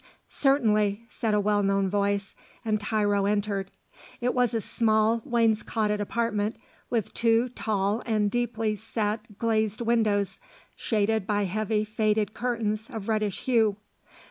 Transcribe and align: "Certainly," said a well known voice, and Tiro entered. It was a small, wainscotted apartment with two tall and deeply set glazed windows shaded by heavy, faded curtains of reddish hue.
"Certainly," 0.29 1.03
said 1.11 1.35
a 1.35 1.39
well 1.39 1.61
known 1.61 1.87
voice, 1.87 2.33
and 2.65 2.81
Tiro 2.81 3.27
entered. 3.27 3.69
It 4.19 4.33
was 4.33 4.55
a 4.55 4.59
small, 4.59 5.21
wainscotted 5.25 6.01
apartment 6.01 6.55
with 6.89 7.13
two 7.13 7.49
tall 7.49 8.01
and 8.07 8.31
deeply 8.31 8.75
set 8.75 9.37
glazed 9.37 9.79
windows 9.81 10.39
shaded 10.75 11.27
by 11.27 11.43
heavy, 11.43 11.83
faded 11.85 12.33
curtains 12.33 12.89
of 12.89 13.09
reddish 13.09 13.41
hue. 13.41 13.77